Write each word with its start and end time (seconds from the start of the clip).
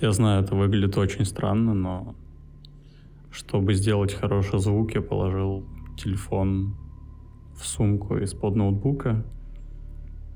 Я 0.00 0.12
знаю, 0.12 0.42
это 0.42 0.56
выглядит 0.56 0.96
очень 0.98 1.24
странно, 1.24 1.72
но 1.72 2.14
чтобы 3.30 3.74
сделать 3.74 4.12
хороший 4.12 4.58
звук, 4.58 4.94
я 4.94 5.02
положил 5.02 5.64
телефон 5.96 6.76
в 7.56 7.64
сумку 7.64 8.16
из-под 8.18 8.56
ноутбука, 8.56 9.24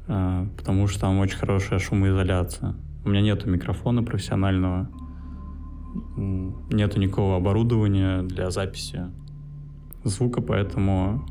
а, 0.06 0.46
потому 0.56 0.86
что 0.86 1.00
там 1.00 1.18
очень 1.18 1.38
хорошая 1.38 1.80
шумоизоляция. 1.80 2.76
У 3.04 3.08
меня 3.08 3.20
нету 3.20 3.50
микрофона 3.50 4.02
профессионального, 4.02 4.88
нету 6.16 7.00
никакого 7.00 7.36
оборудования 7.36 8.22
для 8.22 8.50
записи 8.50 9.10
звука, 10.04 10.40
поэтому 10.40 11.26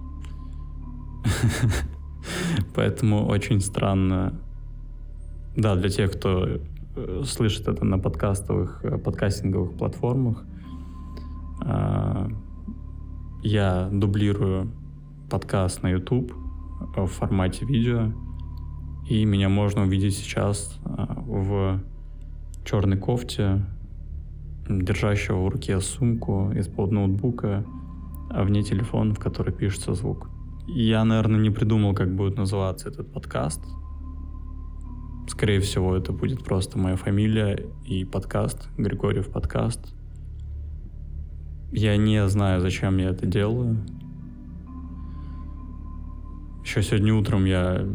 поэтому 2.76 3.26
очень 3.26 3.62
странно. 3.62 4.40
Да, 5.56 5.76
для 5.76 5.90
тех, 5.90 6.12
кто 6.12 6.46
э, 6.46 6.60
слышит 7.26 7.68
это 7.68 7.86
на 7.86 8.00
подкастовых, 8.00 8.84
э, 8.84 8.98
подкастинговых 8.98 9.78
платформах, 9.78 10.44
а, 11.62 12.30
я 13.44 13.90
дублирую 13.92 14.72
подкаст 15.30 15.84
на 15.84 15.90
YouTube 15.90 16.34
в 16.96 17.08
формате 17.08 17.66
видео, 17.66 18.14
и 19.10 19.26
меня 19.26 19.50
можно 19.50 19.84
увидеть 19.84 20.16
сейчас 20.16 20.80
в 20.84 21.82
черной 22.66 22.98
кофте, 22.98 23.66
держащего 24.70 25.46
в 25.46 25.50
руке 25.50 25.80
сумку 25.80 26.52
из-под 26.52 26.92
ноутбука, 26.92 27.66
а 28.30 28.44
в 28.44 28.50
ней 28.50 28.64
телефон, 28.64 29.14
в 29.14 29.20
который 29.20 29.54
пишется 29.54 29.94
звук. 29.94 30.30
Я, 30.68 31.06
наверное, 31.06 31.40
не 31.40 31.50
придумал, 31.50 31.94
как 31.94 32.14
будет 32.16 32.38
называться 32.38 32.90
этот 32.90 33.12
подкаст. 33.12 33.62
Скорее 35.28 35.60
всего, 35.60 35.96
это 35.96 36.14
будет 36.14 36.44
просто 36.44 36.78
моя 36.80 36.96
фамилия 36.96 37.66
и 37.86 38.06
подкаст, 38.06 38.70
Григорьев 38.78 39.30
подкаст. 39.30 39.94
Я 41.72 41.98
не 41.98 42.28
знаю, 42.30 42.62
зачем 42.62 42.98
я 42.98 43.10
это 43.10 43.26
делаю. 43.26 43.78
Еще 46.64 46.82
сегодня 46.82 47.14
утром 47.14 47.44
я 47.46 47.86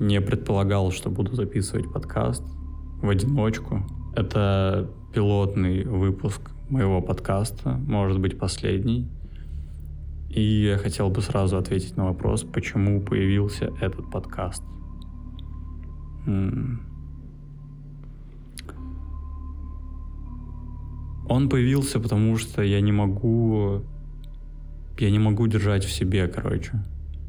не 0.00 0.20
предполагал, 0.22 0.90
что 0.90 1.10
буду 1.10 1.34
записывать 1.34 1.92
подкаст 1.92 2.42
в 3.02 3.08
одиночку. 3.08 3.86
Это 4.16 4.90
пилотный 5.14 5.84
выпуск 5.84 6.50
моего 6.70 7.02
подкаста, 7.02 7.74
может 7.86 8.18
быть 8.20 8.38
последний. 8.38 9.06
И 10.30 10.64
я 10.64 10.78
хотел 10.78 11.10
бы 11.10 11.20
сразу 11.20 11.58
ответить 11.58 11.96
на 11.96 12.06
вопрос, 12.06 12.42
почему 12.42 13.02
появился 13.02 13.70
этот 13.80 14.10
подкаст. 14.10 14.62
Он 16.26 16.80
появился, 21.48 22.00
потому 22.00 22.36
что 22.36 22.62
я 22.62 22.80
не 22.80 22.92
могу... 22.92 23.82
Я 24.98 25.10
не 25.10 25.18
могу 25.18 25.46
держать 25.48 25.84
в 25.84 25.90
себе, 25.90 26.28
короче. 26.28 26.84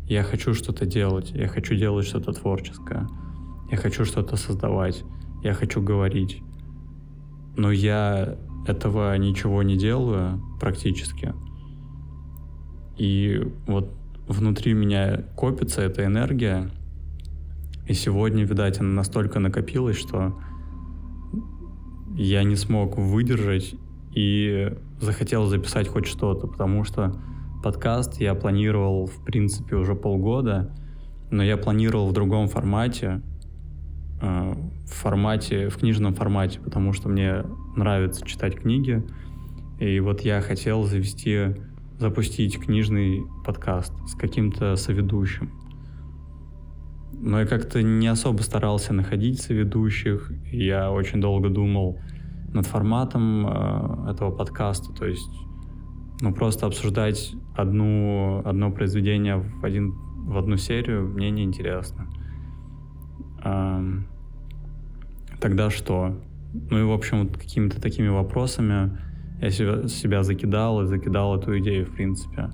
Я 0.08 0.24
хочу 0.24 0.54
что-то 0.54 0.86
делать, 0.86 1.32
я 1.32 1.48
хочу 1.48 1.76
делать 1.76 2.06
что-то 2.06 2.32
творческое, 2.32 3.08
я 3.72 3.78
хочу 3.78 4.06
что-то 4.06 4.36
создавать, 4.36 5.04
я 5.44 5.54
хочу 5.54 5.82
говорить. 5.82 6.44
Но 7.58 7.72
я 7.72 8.38
этого 8.68 9.18
ничего 9.18 9.64
не 9.64 9.78
делаю 9.78 10.44
практически. 10.60 11.34
И 12.98 13.42
вот 13.66 13.92
внутри 14.28 14.74
меня 14.74 15.24
копится 15.36 15.82
эта 15.82 16.06
энергия, 16.06 16.70
и 17.88 17.94
сегодня, 17.94 18.44
видать, 18.44 18.80
она 18.80 18.90
настолько 18.90 19.40
накопилась, 19.40 19.98
что 19.98 20.40
я 22.16 22.44
не 22.44 22.56
смог 22.56 22.98
выдержать 22.98 23.76
и 24.14 24.74
захотел 25.00 25.46
записать 25.46 25.88
хоть 25.88 26.08
что-то, 26.08 26.48
потому 26.48 26.84
что 26.84 27.14
подкаст 27.64 28.20
я 28.22 28.34
планировал, 28.34 29.06
в 29.06 29.24
принципе, 29.24 29.76
уже 29.76 29.94
полгода, 29.96 30.74
но 31.30 31.44
я 31.44 31.58
планировал 31.58 32.08
в 32.08 32.14
другом 32.14 32.48
формате, 32.48 33.22
э, 34.22 34.54
в 34.86 34.94
формате, 34.94 35.70
в 35.70 35.78
книжном 35.78 36.14
формате, 36.14 36.60
потому 36.64 36.94
что 36.94 37.10
мне 37.10 37.44
нравится 37.76 38.26
читать 38.26 38.56
книги, 38.56 39.04
и 39.80 40.00
вот 40.00 40.22
я 40.22 40.42
хотел 40.42 40.84
завести 40.84 41.56
запустить 42.00 42.60
книжный 42.60 43.24
подкаст 43.46 43.94
с 44.08 44.16
каким-то 44.16 44.76
соведущим. 44.76 45.65
Но 47.26 47.40
я 47.40 47.48
как-то 47.48 47.82
не 47.82 48.06
особо 48.06 48.44
старался 48.44 48.94
находить 48.94 49.42
соведущих. 49.42 50.32
Я 50.52 50.92
очень 50.92 51.20
долго 51.20 51.50
думал 51.50 51.98
над 52.54 52.68
форматом 52.68 53.48
э, 53.48 54.12
этого 54.12 54.30
подкаста. 54.30 54.94
То 54.94 55.08
есть, 55.08 55.32
ну, 56.22 56.32
просто 56.36 56.68
обсуждать 56.68 57.34
одну, 57.56 58.44
одно 58.46 58.72
произведение 58.72 59.38
в, 59.38 59.66
один, 59.66 59.94
в 60.28 60.38
одну 60.38 60.58
серию 60.58 61.08
мне 61.08 61.32
неинтересно. 61.32 62.08
Э, 63.44 63.82
тогда 65.42 65.72
что? 65.72 66.22
Ну 66.54 66.80
и, 66.80 66.84
в 66.84 66.92
общем, 66.92 67.24
вот 67.24 67.38
какими-то 67.40 67.82
такими 67.82 68.08
вопросами 68.08 69.00
я 69.42 69.50
себя, 69.50 69.88
себя 69.88 70.22
закидал 70.22 70.84
и 70.84 70.86
закидал 70.86 71.36
эту 71.40 71.58
идею, 71.58 71.88
в 71.88 71.96
принципе. 71.96 72.52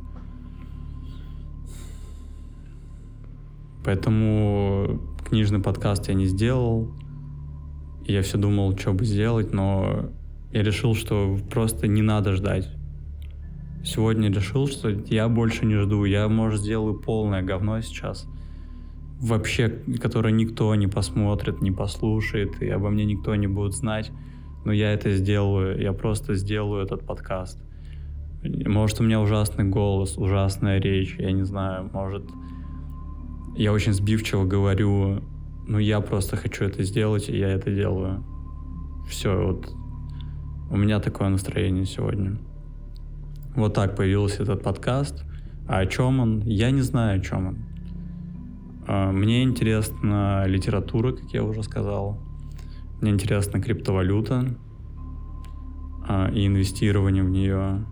Поэтому 3.84 5.02
книжный 5.24 5.59
подкаст 5.59 6.08
я 6.08 6.14
не 6.14 6.25
сделал. 6.25 6.92
Я 8.06 8.22
все 8.22 8.38
думал, 8.38 8.78
что 8.78 8.94
бы 8.94 9.06
сделать, 9.06 9.53
но 9.53 10.09
я 10.52 10.64
решил, 10.64 10.96
что 10.96 11.38
просто 11.50 11.88
не 11.88 12.02
надо 12.02 12.34
ждать. 12.34 12.69
Сегодня 13.84 14.30
решил, 14.30 14.68
что 14.68 14.90
я 14.90 15.28
больше 15.28 15.66
не 15.66 15.75
жду. 15.75 16.06
Я, 16.06 16.28
может, 16.28 16.62
сделаю 16.62 17.00
полное 17.00 17.42
говно 17.42 17.81
сейчас. 17.81 18.28
Вообще, 19.19 19.69
которое 20.02 20.31
никто 20.31 20.74
не 20.75 20.88
посмотрит, 20.88 21.62
не 21.62 21.72
послушает, 21.72 22.62
и 22.62 22.69
обо 22.69 22.90
мне 22.90 23.06
никто 23.06 23.36
не 23.36 23.48
будет 23.48 23.74
знать 23.74 24.12
но 24.63 24.72
я 24.72 24.94
это 24.94 25.12
сделаю, 25.12 25.80
я 25.80 25.94
просто 25.94 26.36
сделаю 26.36 26.84
этот 26.84 27.06
подкаст. 27.06 27.63
Может, 28.44 29.00
у 29.00 29.03
меня 29.03 29.22
ужасный 29.22 29.66
голос, 29.66 30.18
ужасная 30.18 30.80
речь, 30.80 31.16
я 31.18 31.31
не 31.31 31.44
знаю, 31.44 31.90
может, 31.94 32.24
я 33.56 33.73
очень 33.73 33.94
сбивчиво 33.94 34.45
говорю, 34.45 35.22
но 35.67 35.79
я 35.79 36.01
просто 36.01 36.38
хочу 36.38 36.66
это 36.66 36.84
сделать, 36.84 37.29
и 37.29 37.38
я 37.38 37.50
это 37.50 37.73
делаю. 37.73 38.23
Все, 39.07 39.35
вот 39.45 39.69
у 40.69 40.78
меня 40.78 41.00
такое 41.00 41.29
настроение 41.29 41.85
сегодня. 41.85 42.38
Вот 43.56 43.73
так 43.73 43.95
появился 43.95 44.44
этот 44.44 44.63
подкаст. 44.63 45.25
А 45.67 45.79
о 45.79 45.85
чем 45.85 46.19
он? 46.19 46.41
Я 46.41 46.72
не 46.72 46.81
знаю, 46.81 47.19
о 47.19 47.23
чем 47.23 47.47
он. 47.47 47.57
А, 48.88 49.12
мне 49.12 49.44
интересна 49.44 50.45
литература, 50.47 51.12
как 51.12 51.29
я 51.33 51.44
уже 51.44 51.63
сказал. 51.63 52.19
Мне 53.01 53.12
интересна 53.12 53.62
криптовалюта 53.62 54.45
а, 56.07 56.29
и 56.29 56.47
инвестирование 56.47 57.23
в 57.23 57.29
нее. 57.29 57.85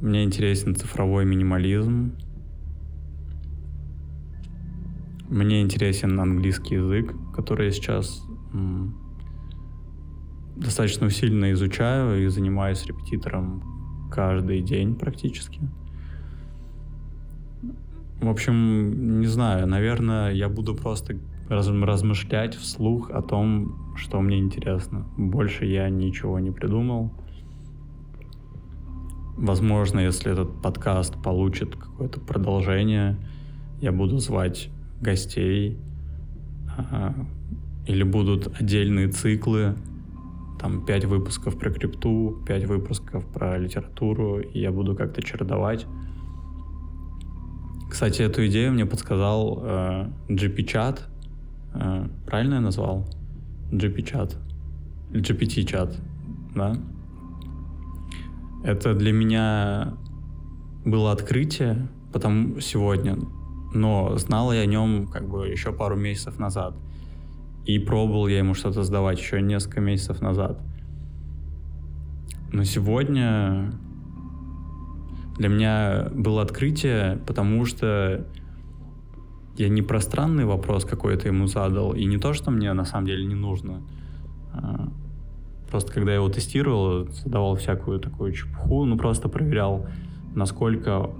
Мне 0.00 0.24
интересен 0.24 0.74
цифровой 0.76 1.24
минимализм. 1.24 2.16
Мне 5.32 5.62
интересен 5.62 6.20
английский 6.20 6.74
язык, 6.74 7.14
который 7.34 7.64
я 7.64 7.72
сейчас 7.72 8.22
достаточно 10.56 11.06
усиленно 11.06 11.52
изучаю 11.52 12.22
и 12.22 12.28
занимаюсь 12.28 12.84
репетитором 12.84 14.10
каждый 14.12 14.60
день 14.60 14.94
практически. 14.94 15.58
В 18.20 18.28
общем, 18.28 19.20
не 19.20 19.26
знаю, 19.26 19.66
наверное, 19.66 20.32
я 20.32 20.50
буду 20.50 20.74
просто 20.74 21.16
раз, 21.48 21.66
размышлять 21.66 22.54
вслух 22.54 23.10
о 23.10 23.22
том, 23.22 23.94
что 23.96 24.20
мне 24.20 24.38
интересно. 24.38 25.06
Больше 25.16 25.64
я 25.64 25.88
ничего 25.88 26.40
не 26.40 26.50
придумал. 26.50 27.10
Возможно, 29.38 30.00
если 30.00 30.30
этот 30.30 30.60
подкаст 30.60 31.14
получит 31.22 31.74
какое-то 31.74 32.20
продолжение, 32.20 33.16
я 33.80 33.92
буду 33.92 34.18
звать 34.18 34.68
гостей, 35.02 35.76
а, 36.76 37.14
или 37.86 38.02
будут 38.02 38.60
отдельные 38.60 39.08
циклы, 39.08 39.74
там 40.60 40.86
пять 40.86 41.04
выпусков 41.04 41.58
про 41.58 41.70
крипту, 41.70 42.42
пять 42.46 42.64
выпусков 42.64 43.26
про 43.26 43.58
литературу, 43.58 44.40
и 44.40 44.60
я 44.60 44.70
буду 44.70 44.94
как-то 44.94 45.22
чередовать. 45.22 45.86
Кстати, 47.90 48.22
эту 48.22 48.46
идею 48.46 48.72
мне 48.72 48.86
подсказал 48.86 49.60
э, 49.62 50.08
GP-чат, 50.28 51.08
Э, 51.74 52.06
правильно 52.26 52.54
я 52.54 52.60
назвал? 52.60 53.08
GP-чат. 53.70 54.36
GPT-чат, 55.12 55.96
да? 56.54 56.76
Это 58.64 58.94
для 58.94 59.12
меня 59.12 59.94
было 60.84 61.12
открытие 61.12 61.88
потому 62.12 62.60
сегодня, 62.60 63.16
но 63.74 64.16
знал 64.16 64.52
я 64.52 64.60
о 64.60 64.66
нем 64.66 65.06
как 65.06 65.28
бы 65.28 65.48
еще 65.48 65.72
пару 65.72 65.96
месяцев 65.96 66.38
назад. 66.38 66.74
И 67.64 67.78
пробовал 67.78 68.26
я 68.28 68.38
ему 68.38 68.54
что-то 68.54 68.82
сдавать 68.82 69.18
еще 69.18 69.40
несколько 69.40 69.80
месяцев 69.80 70.20
назад. 70.20 70.60
Но 72.52 72.64
сегодня 72.64 73.72
для 75.38 75.48
меня 75.48 76.08
было 76.12 76.42
открытие, 76.42 77.20
потому 77.26 77.64
что 77.64 78.26
я 79.56 79.68
не 79.68 79.82
пространный 79.82 80.44
вопрос 80.44 80.84
какой-то 80.84 81.28
ему 81.28 81.46
задал, 81.46 81.92
и 81.92 82.04
не 82.04 82.18
то, 82.18 82.32
что 82.32 82.50
мне 82.50 82.72
на 82.72 82.84
самом 82.84 83.06
деле 83.06 83.24
не 83.24 83.34
нужно. 83.34 83.82
А, 84.52 84.88
просто 85.70 85.92
когда 85.92 86.10
я 86.12 86.16
его 86.16 86.28
тестировал, 86.28 87.08
задавал 87.08 87.56
всякую 87.56 88.00
такую 88.00 88.32
чепуху, 88.32 88.84
ну 88.84 88.98
просто 88.98 89.28
проверял, 89.28 89.86
насколько 90.34 91.10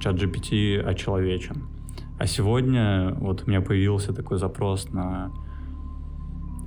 чат 0.00 0.16
GPT 0.16 0.80
очеловечен. 0.80 1.73
А 2.18 2.26
сегодня 2.26 3.14
вот 3.18 3.42
у 3.44 3.50
меня 3.50 3.60
появился 3.60 4.12
такой 4.12 4.38
запрос 4.38 4.92
на 4.92 5.32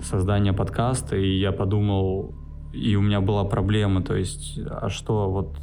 создание 0.01 0.53
подкаста, 0.53 1.15
и 1.15 1.39
я 1.39 1.51
подумал, 1.51 2.35
и 2.73 2.95
у 2.95 3.01
меня 3.01 3.21
была 3.21 3.45
проблема, 3.45 4.01
то 4.01 4.15
есть, 4.15 4.59
а 4.69 4.89
что 4.89 5.31
вот, 5.31 5.57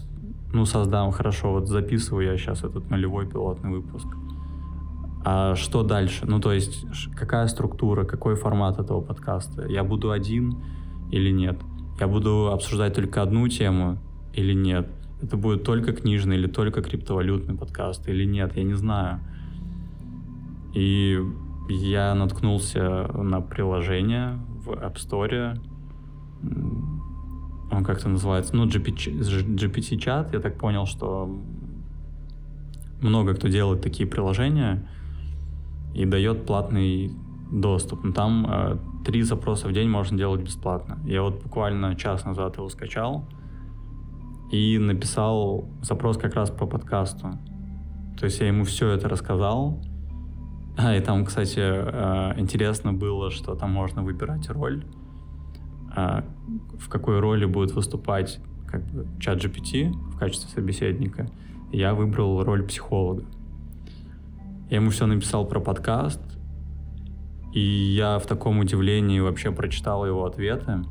ну, 0.52 0.64
создам, 0.64 1.10
хорошо, 1.12 1.52
вот 1.52 1.68
записываю 1.68 2.26
я 2.26 2.36
сейчас 2.36 2.64
этот 2.64 2.90
нулевой 2.90 3.26
пилотный 3.26 3.70
выпуск. 3.70 4.06
А 5.26 5.54
что 5.54 5.82
дальше? 5.82 6.26
Ну, 6.26 6.40
то 6.40 6.52
есть, 6.52 6.86
какая 7.16 7.46
структура, 7.46 8.04
какой 8.04 8.34
формат 8.36 8.78
этого 8.78 9.00
подкаста? 9.00 9.66
Я 9.68 9.82
буду 9.82 10.10
один 10.10 10.62
или 11.10 11.30
нет? 11.30 11.58
Я 11.98 12.08
буду 12.08 12.50
обсуждать 12.52 12.94
только 12.94 13.22
одну 13.22 13.48
тему 13.48 13.98
или 14.34 14.52
нет? 14.52 14.88
Это 15.22 15.36
будет 15.36 15.62
только 15.64 15.92
книжный 15.92 16.36
или 16.36 16.46
только 16.46 16.82
криптовалютный 16.82 17.54
подкаст 17.54 18.06
или 18.08 18.24
нет? 18.24 18.56
Я 18.56 18.64
не 18.64 18.74
знаю. 18.74 19.20
И 20.74 21.20
я 21.68 22.14
наткнулся 22.14 23.10
на 23.14 23.40
приложение 23.40 24.38
в 24.64 24.70
App 24.70 24.96
Store. 24.96 25.58
Он 27.70 27.84
как-то 27.84 28.08
называется, 28.08 28.54
ну, 28.54 28.66
GPT-чат. 28.66 30.32
Я 30.32 30.40
так 30.40 30.58
понял, 30.58 30.86
что 30.86 31.30
много 33.00 33.34
кто 33.34 33.48
делает 33.48 33.82
такие 33.82 34.08
приложения 34.08 34.88
и 35.94 36.04
дает 36.04 36.46
платный 36.46 37.12
доступ. 37.50 38.02
Но 38.02 38.12
там 38.12 38.46
э, 38.48 38.76
три 39.04 39.22
запроса 39.22 39.68
в 39.68 39.72
день 39.72 39.88
можно 39.88 40.18
делать 40.18 40.42
бесплатно. 40.42 40.98
Я 41.04 41.22
вот 41.22 41.42
буквально 41.42 41.94
час 41.94 42.24
назад 42.24 42.56
его 42.56 42.68
скачал 42.68 43.28
и 44.50 44.78
написал 44.78 45.68
запрос 45.82 46.16
как 46.16 46.34
раз 46.34 46.50
по 46.50 46.66
подкасту. 46.66 47.38
То 48.18 48.26
есть 48.26 48.40
я 48.40 48.48
ему 48.48 48.64
все 48.64 48.88
это 48.88 49.08
рассказал. 49.08 49.80
А, 50.76 50.96
и 50.96 51.00
там, 51.00 51.24
кстати, 51.24 51.60
э, 51.60 52.40
интересно 52.40 52.92
было, 52.92 53.30
что 53.30 53.54
там 53.54 53.70
можно 53.70 54.02
выбирать 54.02 54.48
роль, 54.50 54.84
э, 55.96 56.22
в 56.78 56.88
какой 56.88 57.20
роли 57.20 57.44
будет 57.44 57.72
выступать 57.72 58.40
как 58.66 58.84
бы 58.86 59.06
чат 59.20 59.38
GPT 59.38 59.92
в 59.92 60.18
качестве 60.18 60.50
собеседника. 60.50 61.28
Я 61.72 61.94
выбрал 61.94 62.42
роль 62.42 62.64
психолога. 62.64 63.24
Я 64.68 64.76
ему 64.78 64.90
все 64.90 65.06
написал 65.06 65.46
про 65.46 65.60
подкаст, 65.60 66.20
и 67.52 67.60
я 67.60 68.18
в 68.18 68.26
таком 68.26 68.58
удивлении 68.58 69.20
вообще 69.20 69.52
прочитал 69.52 70.04
его 70.04 70.24
ответы. 70.24 70.82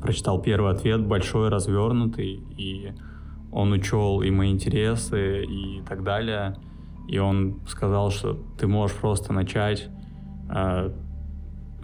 Прочитал 0.00 0.42
первый 0.42 0.72
ответ, 0.72 1.06
большой, 1.06 1.48
развернутый, 1.48 2.42
и 2.56 2.92
он 3.52 3.70
учел 3.70 4.22
и 4.22 4.30
мои 4.30 4.50
интересы, 4.50 5.44
и 5.44 5.82
так 5.82 6.02
далее. 6.02 6.56
И 7.08 7.18
он 7.18 7.60
сказал, 7.66 8.10
что 8.10 8.38
ты 8.58 8.66
можешь 8.66 8.96
просто 8.96 9.32
начать, 9.32 9.88
э, 10.50 10.92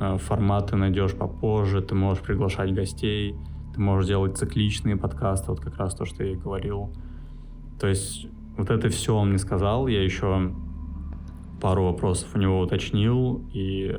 э, 0.00 0.19
форматы 0.19 0.76
найдешь 0.76 1.15
попозже, 1.15 1.82
ты 1.82 1.94
можешь 1.94 2.23
приглашать 2.23 2.73
гостей, 2.75 3.35
ты 3.75 3.81
можешь 3.81 4.09
делать 4.09 4.37
цикличные 4.37 4.97
подкасты, 4.97 5.50
вот 5.50 5.61
как 5.61 5.76
раз 5.76 5.94
то, 5.94 6.05
что 6.05 6.25
я 6.25 6.32
и 6.32 6.37
говорил. 6.37 6.93
То 7.81 7.87
есть 7.87 8.26
вот 8.56 8.70
это 8.70 8.88
все 8.88 9.15
он 9.15 9.31
мне 9.31 9.38
сказал, 9.38 9.87
я 9.87 10.03
еще 10.03 10.53
пару 11.61 11.85
вопросов 11.85 12.31
у 12.35 12.38
него 12.38 12.61
уточнил, 12.61 13.44
и, 13.53 13.99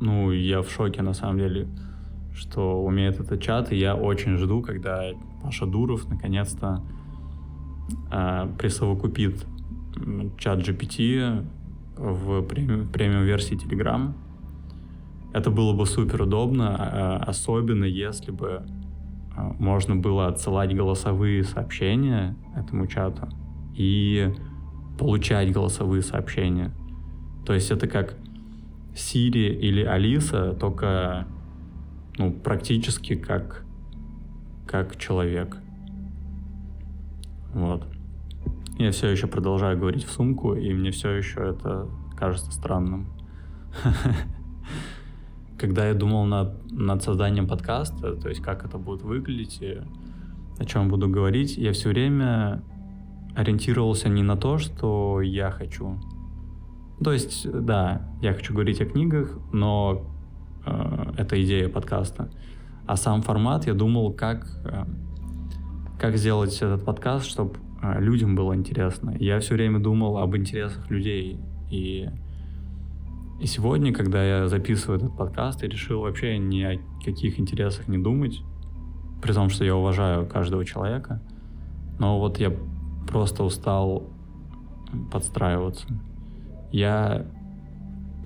ну, 0.00 0.30
я 0.32 0.62
в 0.62 0.70
шоке, 0.70 1.02
на 1.02 1.14
самом 1.14 1.38
деле, 1.38 1.68
что 2.34 2.82
умеет 2.82 3.20
этот 3.20 3.42
чат, 3.42 3.72
и 3.72 3.76
я 3.76 3.94
очень 3.94 4.36
жду, 4.36 4.62
когда 4.62 5.04
Паша 5.42 5.66
Дуров 5.66 6.08
наконец-то 6.08 6.82
э, 8.10 8.48
присовокупит 8.58 9.46
чат 10.38 10.60
GPT 10.60 11.44
в 11.96 12.42
премиум-версии 12.42 13.56
Telegram. 13.56 14.12
Это 15.32 15.50
было 15.50 15.72
бы 15.72 15.86
супер 15.86 16.22
удобно, 16.22 16.76
а, 16.78 17.16
особенно 17.26 17.84
если 17.84 18.30
бы 18.30 18.62
а, 19.34 19.54
можно 19.58 19.96
было 19.96 20.28
отсылать 20.28 20.74
голосовые 20.74 21.42
сообщения 21.44 22.36
этому 22.54 22.86
чату 22.86 23.28
и 23.74 24.32
получать 24.98 25.52
голосовые 25.52 26.02
сообщения. 26.02 26.70
То 27.46 27.54
есть 27.54 27.70
это 27.70 27.88
как 27.88 28.16
Siri 28.94 29.48
или 29.58 29.82
Алиса, 29.82 30.52
только 30.52 31.26
ну, 32.18 32.32
практически 32.32 33.14
как, 33.14 33.64
как 34.66 34.96
человек. 34.96 35.56
Вот. 37.54 37.86
Я 38.78 38.90
все 38.90 39.08
еще 39.08 39.26
продолжаю 39.26 39.78
говорить 39.78 40.04
в 40.04 40.10
сумку, 40.10 40.54
и 40.54 40.72
мне 40.72 40.90
все 40.90 41.10
еще 41.10 41.40
это 41.40 41.88
кажется 42.16 42.50
странным. 42.52 43.06
Когда 45.58 45.86
я 45.86 45.94
думал 45.94 46.24
над, 46.24 46.70
над 46.72 47.02
созданием 47.02 47.46
подкаста, 47.46 48.16
то 48.16 48.28
есть 48.28 48.40
как 48.40 48.64
это 48.64 48.78
будет 48.78 49.02
выглядеть 49.02 49.58
и 49.60 49.78
о 50.58 50.64
чем 50.64 50.88
буду 50.88 51.08
говорить, 51.08 51.56
я 51.56 51.72
все 51.72 51.90
время 51.90 52.62
ориентировался 53.34 54.08
не 54.08 54.22
на 54.22 54.36
то, 54.36 54.58
что 54.58 55.20
я 55.20 55.50
хочу, 55.50 55.98
то 57.02 57.12
есть, 57.12 57.50
да, 57.50 58.02
я 58.20 58.32
хочу 58.32 58.52
говорить 58.52 58.80
о 58.80 58.84
книгах, 58.84 59.36
но 59.52 60.06
э, 60.64 61.12
это 61.16 61.42
идея 61.42 61.68
подкаста. 61.68 62.30
А 62.86 62.96
сам 62.96 63.22
формат 63.22 63.66
я 63.66 63.74
думал, 63.74 64.12
как, 64.12 64.46
э, 64.64 64.84
как 65.98 66.16
сделать 66.16 66.56
этот 66.62 66.84
подкаст, 66.84 67.26
чтобы 67.26 67.54
людям 67.82 68.34
было 68.34 68.54
интересно. 68.54 69.14
Я 69.18 69.40
все 69.40 69.54
время 69.54 69.80
думал 69.80 70.18
об 70.18 70.36
интересах 70.36 70.90
людей. 70.90 71.40
И, 71.70 72.08
и 73.40 73.46
сегодня, 73.46 73.92
когда 73.92 74.24
я 74.24 74.48
записываю 74.48 74.98
этот 74.98 75.16
подкаст, 75.16 75.62
я 75.62 75.68
решил 75.68 76.00
вообще 76.00 76.38
ни 76.38 76.62
о 76.62 76.78
каких 77.04 77.40
интересах 77.40 77.88
не 77.88 77.98
думать, 77.98 78.40
при 79.20 79.32
том, 79.32 79.48
что 79.48 79.64
я 79.64 79.74
уважаю 79.74 80.26
каждого 80.26 80.64
человека. 80.64 81.20
Но 81.98 82.18
вот 82.20 82.38
я 82.38 82.52
просто 83.08 83.42
устал 83.42 84.08
подстраиваться. 85.10 85.86
Я 86.70 87.26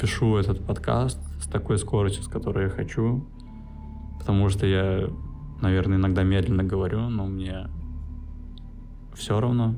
пишу 0.00 0.36
этот 0.36 0.64
подкаст 0.64 1.18
с 1.40 1.46
такой 1.46 1.78
скоростью, 1.78 2.22
с 2.22 2.28
которой 2.28 2.64
я 2.64 2.70
хочу, 2.70 3.26
потому 4.18 4.48
что 4.50 4.66
я, 4.66 5.08
наверное, 5.62 5.96
иногда 5.96 6.22
медленно 6.22 6.62
говорю, 6.62 7.08
но 7.08 7.26
мне 7.26 7.68
все 9.16 9.40
равно. 9.40 9.75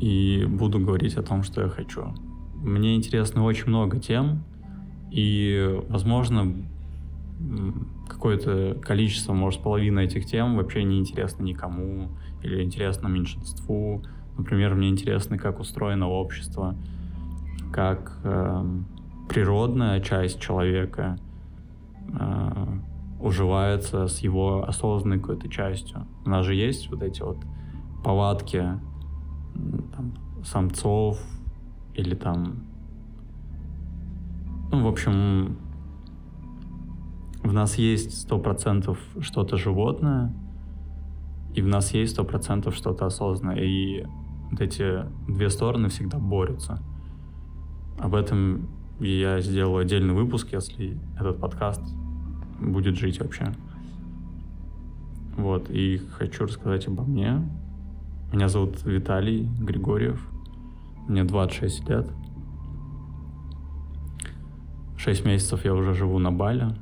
И 0.00 0.46
буду 0.48 0.78
говорить 0.78 1.16
о 1.16 1.22
том, 1.22 1.42
что 1.42 1.62
я 1.62 1.68
хочу. 1.68 2.14
Мне 2.54 2.96
интересно 2.96 3.44
очень 3.44 3.68
много 3.68 3.98
тем, 3.98 4.44
и, 5.10 5.80
возможно, 5.88 6.54
какое-то 8.08 8.76
количество, 8.82 9.32
может, 9.32 9.62
половина 9.62 10.00
этих 10.00 10.26
тем 10.26 10.56
вообще 10.56 10.84
не 10.84 10.98
интересно 10.98 11.42
никому 11.44 12.10
или 12.42 12.62
интересно 12.62 13.08
меньшинству, 13.08 14.02
Например, 14.38 14.76
мне 14.76 14.88
интересно, 14.88 15.36
как 15.36 15.58
устроено 15.58 16.08
общество, 16.08 16.76
как 17.72 18.16
э, 18.22 18.64
природная 19.28 20.00
часть 20.00 20.38
человека 20.38 21.18
э, 22.08 22.66
уживается 23.20 24.06
с 24.06 24.20
его 24.20 24.64
осознанной 24.66 25.18
какой-то 25.18 25.48
частью. 25.48 26.06
У 26.24 26.30
нас 26.30 26.46
же 26.46 26.54
есть 26.54 26.90
вот 26.90 27.02
эти 27.02 27.22
вот 27.22 27.38
повадки 28.04 28.62
там, 29.94 30.14
самцов 30.44 31.20
или 31.94 32.14
там... 32.14 32.64
Ну, 34.70 34.84
в 34.84 34.86
общем, 34.86 35.56
в 37.42 37.52
нас 37.52 37.76
есть 37.76 38.20
сто 38.20 38.38
процентов 38.38 38.98
что-то 39.20 39.56
животное, 39.56 40.34
и 41.54 41.62
в 41.62 41.66
нас 41.66 41.94
есть 41.94 42.12
сто 42.12 42.24
процентов 42.24 42.74
что-то 42.74 43.06
осознанное. 43.06 43.62
И 43.62 44.04
вот 44.50 44.60
эти 44.60 45.06
две 45.26 45.50
стороны 45.50 45.88
всегда 45.88 46.18
борются. 46.18 46.82
Об 47.98 48.14
этом 48.14 48.68
я 49.00 49.40
сделаю 49.40 49.78
отдельный 49.78 50.14
выпуск, 50.14 50.52
если 50.52 51.00
этот 51.18 51.40
подкаст 51.40 51.82
будет 52.60 52.96
жить 52.96 53.20
вообще. 53.20 53.52
Вот, 55.36 55.70
и 55.70 55.98
хочу 56.18 56.44
рассказать 56.44 56.86
обо 56.88 57.04
мне. 57.04 57.48
Меня 58.32 58.48
зовут 58.48 58.84
Виталий 58.84 59.48
Григорьев. 59.60 60.20
Мне 61.06 61.24
26 61.24 61.88
лет. 61.88 62.10
6 64.96 65.24
месяцев 65.24 65.64
я 65.64 65.74
уже 65.74 65.94
живу 65.94 66.18
на 66.18 66.32
Бали. 66.32 66.74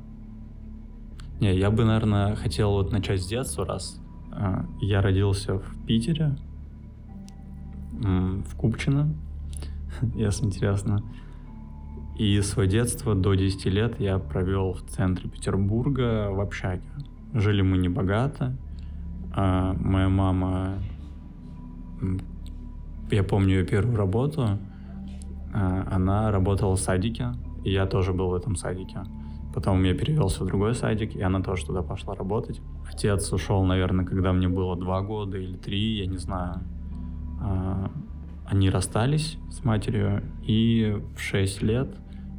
Не, 1.39 1.55
я 1.55 1.69
бы, 1.69 1.85
наверное, 1.85 2.35
хотел 2.35 2.71
вот 2.71 2.91
начать 2.91 3.21
с 3.21 3.27
детства, 3.27 3.63
раз 3.63 4.01
э, 4.31 4.63
я 4.81 5.01
родился 5.01 5.59
в 5.59 5.85
Питере, 5.85 6.35
в 7.91 8.55
Купчино, 8.55 9.13
если 10.15 10.45
интересно. 10.45 11.03
И 12.17 12.41
свое 12.41 12.67
детство 12.67 13.13
до 13.13 13.35
10 13.35 13.65
лет 13.65 13.99
я 13.99 14.17
провел 14.17 14.73
в 14.73 14.81
центре 14.81 15.29
Петербурга 15.29 16.29
в 16.31 16.39
общаге. 16.39 16.81
Жили 17.33 17.61
мы 17.61 17.77
не 17.77 17.89
богато. 17.89 18.57
А 19.35 19.75
моя 19.79 20.09
мама, 20.09 20.79
я 23.11 23.23
помню 23.23 23.59
ее 23.59 23.65
первую 23.65 23.95
работу, 23.95 24.57
а, 25.53 25.87
она 25.91 26.31
работала 26.31 26.75
в 26.75 26.79
садике, 26.79 27.33
и 27.63 27.71
я 27.71 27.85
тоже 27.85 28.13
был 28.13 28.29
в 28.29 28.33
этом 28.33 28.55
садике. 28.55 29.03
Потом 29.53 29.83
я 29.83 29.93
перевелся 29.93 30.43
в 30.43 30.47
другой 30.47 30.73
садик, 30.73 31.15
и 31.15 31.21
она 31.21 31.41
тоже 31.41 31.67
туда 31.67 31.83
пошла 31.83 32.15
работать. 32.15 32.61
Отец 32.91 33.31
ушел, 33.31 33.63
наверное, 33.63 34.05
когда 34.05 34.33
мне 34.33 34.47
было 34.47 34.75
два 34.75 35.01
года 35.01 35.37
или 35.37 35.55
три, 35.55 35.99
я 35.99 36.07
не 36.07 36.17
знаю. 36.17 36.61
А, 37.39 37.91
они 38.47 38.71
расстались 38.71 39.37
с 39.51 39.63
матерью, 39.63 40.23
и 40.41 40.99
в 41.15 41.19
шесть 41.19 41.61
лет 41.61 41.95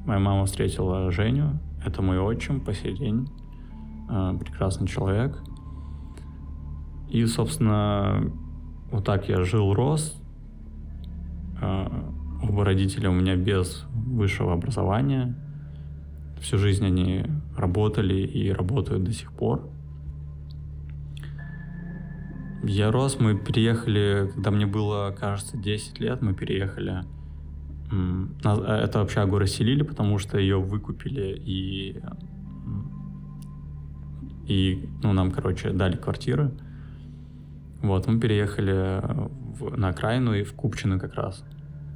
моя 0.08 0.20
мама 0.20 0.46
встретила 0.46 1.10
Женю. 1.10 1.60
Это 1.84 2.00
мой 2.00 2.18
отчим 2.18 2.60
по 2.60 2.72
сей 2.72 2.96
день. 2.96 3.28
А, 4.08 4.34
прекрасный 4.34 4.88
человек. 4.88 5.38
И, 7.10 7.24
собственно, 7.26 8.32
вот 8.90 9.04
так 9.04 9.28
я 9.28 9.42
жил, 9.44 9.74
рос. 9.74 10.20
А, 11.60 12.10
оба 12.42 12.64
родителя 12.64 13.10
у 13.10 13.12
меня 13.12 13.36
без 13.36 13.84
высшего 13.92 14.54
образования. 14.54 15.36
Всю 16.40 16.56
жизнь 16.56 16.86
они 16.86 17.26
работали 17.56 18.14
и 18.14 18.50
работают 18.50 19.04
до 19.04 19.12
сих 19.12 19.30
пор. 19.32 19.68
Я 22.62 22.90
рос, 22.90 23.20
мы 23.20 23.36
переехали, 23.36 24.30
когда 24.34 24.50
мне 24.50 24.66
было, 24.66 25.14
кажется, 25.16 25.58
10 25.58 26.00
лет, 26.00 26.22
мы 26.22 26.32
переехали. 26.32 27.04
Это 27.90 29.00
общагу 29.00 29.38
расселили, 29.38 29.82
потому 29.82 30.18
что 30.18 30.38
ее 30.38 30.60
выкупили 30.60 31.34
и 31.44 32.02
и, 34.48 34.88
ну, 35.02 35.12
нам, 35.12 35.30
короче, 35.30 35.72
дали 35.72 35.96
квартиры. 35.96 36.50
Вот, 37.82 38.06
мы 38.06 38.18
переехали 38.18 39.02
в, 39.58 39.76
на 39.76 39.88
окраину 39.88 40.32
и 40.32 40.42
в 40.42 40.54
Купчино 40.54 40.98
как 40.98 41.14
раз, 41.14 41.44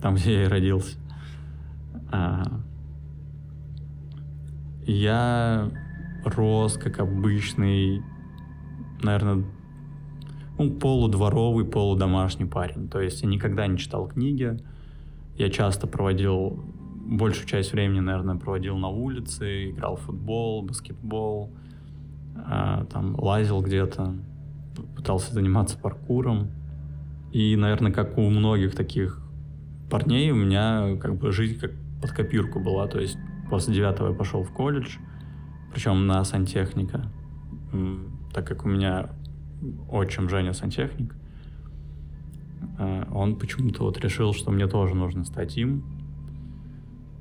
там, 0.03 0.15
где 0.17 0.35
я 0.35 0.45
и 0.45 0.49
родился. 0.49 0.99
А, 2.11 2.61
я 4.85 5.71
рос 6.25 6.77
как 6.77 7.01
обычный, 7.01 8.03
наверное, 9.03 9.45
ну, 10.59 10.71
полудворовый, 10.73 11.65
полудомашний 11.65 12.45
парень. 12.45 12.89
То 12.89 13.01
есть 13.01 13.23
я 13.23 13.29
никогда 13.29 13.67
не 13.67 13.79
читал 13.79 14.07
книги. 14.09 14.59
Я 15.37 15.51
часто 15.51 15.87
проводил, 15.87 16.63
большую 17.05 17.47
часть 17.47 17.73
времени, 17.73 18.01
наверное, 18.01 18.37
проводил 18.37 18.77
на 18.77 18.89
улице, 18.89 19.71
играл 19.71 19.97
в 19.97 20.01
футбол, 20.01 20.63
баскетбол, 20.63 21.51
а, 22.37 22.85
там 22.87 23.15
лазил 23.19 23.61
где-то, 23.61 24.15
пытался 24.97 25.33
заниматься 25.33 25.79
паркуром. 25.79 26.51
И, 27.33 27.57
наверное, 27.57 27.93
как 27.93 28.19
у 28.19 28.29
многих 28.29 28.75
таких 28.75 29.21
парней, 29.91 30.31
у 30.31 30.37
меня 30.37 30.97
как 31.01 31.17
бы 31.17 31.33
жизнь 31.33 31.59
как 31.59 31.73
под 32.01 32.13
копирку 32.13 32.61
была. 32.61 32.87
То 32.89 33.01
есть 33.01 33.17
после 33.51 33.75
девятого 33.75 34.11
я 34.11 34.15
пошел 34.15 34.43
в 34.43 34.53
колледж, 34.53 34.97
причем 35.73 36.07
на 36.07 36.25
сантехника, 36.25 37.11
так 38.33 38.47
как 38.47 38.65
у 38.65 38.69
меня 38.69 39.11
отчим 39.91 40.29
Женя 40.29 40.53
сантехник, 40.53 41.15
он 43.13 43.37
почему-то 43.37 43.85
вот 43.85 43.99
решил, 43.99 44.33
что 44.33 44.51
мне 44.51 44.67
тоже 44.67 44.95
нужно 44.95 45.25
стать 45.25 45.57
им. 45.57 45.85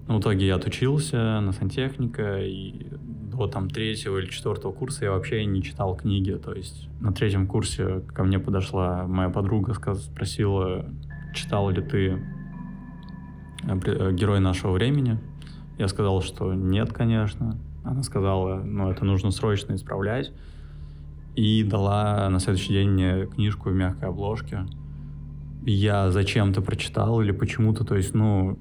Ну, 0.08 0.18
в 0.18 0.20
итоге 0.20 0.48
я 0.48 0.56
отучился 0.56 1.40
на 1.40 1.52
сантехника, 1.52 2.42
и 2.42 2.88
до 3.32 3.48
там 3.48 3.70
третьего 3.70 4.18
или 4.18 4.28
четвертого 4.28 4.72
курса 4.72 5.06
я 5.06 5.12
вообще 5.12 5.46
не 5.46 5.64
читал 5.64 5.96
книги. 5.96 6.32
То 6.32 6.54
есть 6.54 6.90
на 7.00 7.14
третьем 7.14 7.48
курсе 7.48 8.02
ко 8.14 8.24
мне 8.24 8.40
подошла 8.40 9.08
моя 9.08 9.30
подруга, 9.30 9.74
спросила, 9.74 10.86
читал 11.34 11.70
ли 11.70 11.82
ты 11.82 12.22
э, 13.64 13.80
э, 13.86 14.14
«Герой 14.14 14.40
нашего 14.40 14.72
времени». 14.74 15.20
Я 15.78 15.88
сказал, 15.88 16.22
что 16.22 16.54
нет, 16.54 16.92
конечно. 16.92 17.58
Она 17.84 18.04
сказала, 18.04 18.62
ну, 18.62 18.92
это 18.92 19.06
нужно 19.06 19.32
срочно 19.32 19.76
исправлять 19.76 20.32
и 21.36 21.64
дала 21.64 22.30
на 22.30 22.40
следующий 22.40 22.74
день 22.74 22.90
мне 22.90 23.26
книжку 23.26 23.70
в 23.70 23.74
мягкой 23.74 24.10
обложке. 24.10 24.66
Я 25.62 26.12
зачем-то 26.12 26.62
прочитал 26.62 27.22
или 27.22 27.32
почему-то, 27.32 27.84
то 27.84 27.96
есть, 27.96 28.14
ну, 28.14 28.58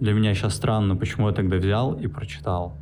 для 0.00 0.12
меня 0.12 0.34
сейчас 0.34 0.54
странно, 0.54 0.96
почему 0.96 1.28
я 1.28 1.34
тогда 1.34 1.56
взял 1.56 1.94
и 1.94 2.06
прочитал. 2.06 2.76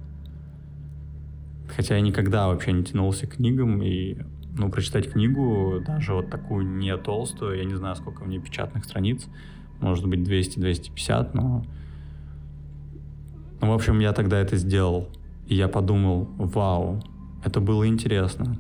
Хотя 1.69 1.97
я 1.97 2.01
никогда 2.01 2.49
вообще 2.49 2.73
не 2.73 2.85
тянулся 2.85 3.27
к 3.27 3.37
книгам, 3.37 3.83
и, 3.83 4.17
ну, 4.57 4.71
прочитать 4.71 5.13
книгу, 5.13 5.83
даже 5.87 6.15
вот 6.15 6.31
такую 6.31 6.67
не 6.67 6.97
толстую, 6.97 7.59
я 7.59 7.65
не 7.65 7.75
знаю, 7.75 7.97
сколько 7.97 8.25
в 8.25 8.29
ней 8.29 8.39
печатных 8.39 8.85
страниц, 8.85 9.27
может 9.81 10.07
быть, 10.07 10.21
200-250, 10.21 11.31
но... 11.35 11.65
Ну, 13.61 13.71
в 13.71 13.75
общем, 13.75 13.99
я 14.01 14.13
тогда 14.13 14.39
это 14.39 14.57
сделал, 14.57 15.09
и 15.47 15.55
я 15.55 15.69
подумал, 15.69 16.29
вау, 16.37 17.03
это 17.45 17.61
было 17.61 17.87
интересно 17.87 18.57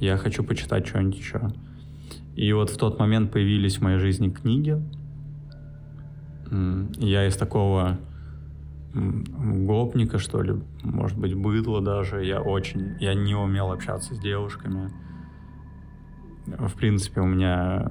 я 0.00 0.16
хочу 0.16 0.42
почитать 0.42 0.86
что-нибудь 0.86 1.18
еще. 1.18 1.52
И 2.36 2.52
вот 2.52 2.70
в 2.70 2.76
тот 2.76 2.98
момент 2.98 3.32
появились 3.32 3.78
в 3.78 3.82
моей 3.82 3.98
жизни 3.98 4.30
книги. 4.30 4.80
Я 6.98 7.26
из 7.26 7.36
такого 7.36 7.98
гопника, 8.94 10.18
что 10.18 10.42
ли, 10.42 10.54
может 10.82 11.18
быть, 11.18 11.34
быдло 11.34 11.80
даже. 11.80 12.24
Я 12.24 12.40
очень, 12.40 12.96
я 13.00 13.14
не 13.14 13.34
умел 13.34 13.70
общаться 13.72 14.14
с 14.14 14.18
девушками. 14.18 14.90
В 16.46 16.74
принципе, 16.74 17.20
у 17.20 17.26
меня 17.26 17.88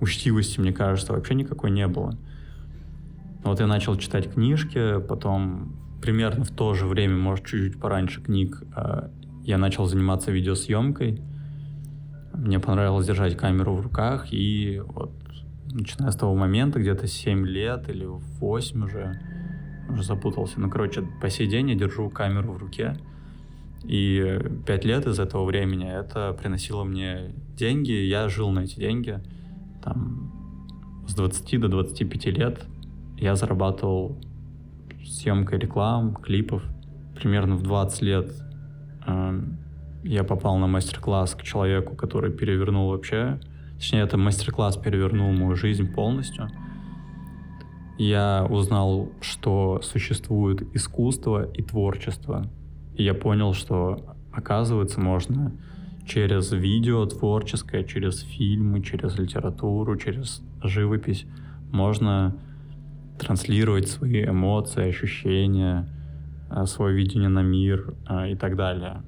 учтивости, 0.00 0.60
мне 0.60 0.72
кажется, 0.72 1.12
вообще 1.12 1.34
никакой 1.34 1.70
не 1.70 1.86
было. 1.86 2.16
Вот 3.44 3.60
я 3.60 3.66
начал 3.66 3.96
читать 3.96 4.32
книжки, 4.32 5.00
потом 5.00 5.72
примерно 6.00 6.44
в 6.44 6.50
то 6.50 6.74
же 6.74 6.86
время, 6.86 7.16
может, 7.16 7.44
чуть-чуть 7.44 7.80
пораньше 7.80 8.22
книг, 8.22 8.62
а, 8.74 9.10
я 9.42 9.58
начал 9.58 9.86
заниматься 9.86 10.30
видеосъемкой. 10.30 11.20
Мне 12.38 12.60
понравилось 12.60 13.06
держать 13.06 13.36
камеру 13.36 13.74
в 13.74 13.80
руках, 13.80 14.32
и 14.32 14.80
вот 14.86 15.10
начиная 15.72 16.12
с 16.12 16.16
того 16.16 16.36
момента, 16.36 16.78
где-то 16.78 17.08
7 17.08 17.44
лет 17.44 17.88
или 17.88 18.06
8 18.06 18.84
уже, 18.84 19.20
уже 19.90 20.04
запутался. 20.04 20.60
Ну, 20.60 20.70
короче, 20.70 21.02
по 21.20 21.28
сей 21.30 21.48
день 21.48 21.70
я 21.70 21.74
держу 21.74 22.08
камеру 22.10 22.52
в 22.52 22.58
руке, 22.58 22.96
и 23.82 24.38
5 24.66 24.84
лет 24.84 25.06
из 25.06 25.18
этого 25.18 25.44
времени 25.44 25.90
это 25.92 26.32
приносило 26.40 26.84
мне 26.84 27.34
деньги, 27.56 27.90
я 27.90 28.28
жил 28.28 28.50
на 28.50 28.60
эти 28.60 28.76
деньги. 28.78 29.20
Там 29.82 31.04
с 31.08 31.16
20 31.16 31.60
до 31.60 31.68
25 31.68 32.26
лет 32.26 32.66
я 33.16 33.34
зарабатывал 33.34 34.16
съемкой 35.04 35.58
реклам, 35.58 36.14
клипов. 36.14 36.62
Примерно 37.16 37.56
в 37.56 37.62
20 37.62 38.02
лет 38.02 38.32
я 40.02 40.24
попал 40.24 40.56
на 40.58 40.66
мастер-класс 40.66 41.34
к 41.34 41.42
человеку, 41.42 41.94
который 41.94 42.32
перевернул 42.32 42.90
вообще, 42.90 43.40
точнее, 43.76 44.00
это 44.00 44.16
мастер-класс 44.16 44.76
перевернул 44.76 45.32
мою 45.32 45.56
жизнь 45.56 45.92
полностью. 45.92 46.48
Я 47.98 48.46
узнал, 48.48 49.10
что 49.20 49.80
существует 49.82 50.62
искусство 50.74 51.50
и 51.50 51.62
творчество. 51.62 52.46
И 52.94 53.02
я 53.02 53.14
понял, 53.14 53.54
что, 53.54 54.16
оказывается, 54.32 55.00
можно 55.00 55.52
через 56.06 56.52
видео 56.52 57.04
творческое, 57.06 57.84
через 57.84 58.20
фильмы, 58.20 58.82
через 58.82 59.18
литературу, 59.18 59.96
через 59.96 60.42
живопись 60.62 61.26
можно 61.72 62.36
транслировать 63.18 63.88
свои 63.88 64.24
эмоции, 64.24 64.88
ощущения, 64.88 65.88
Э, 66.50 66.66
свое 66.66 66.96
видение 66.96 67.28
на 67.28 67.42
мир 67.42 67.94
э, 68.08 68.32
и 68.32 68.34
так 68.34 68.56
далее. 68.56 69.02